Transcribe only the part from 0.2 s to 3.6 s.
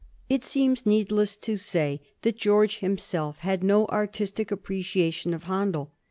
''It seems needless to say that George himself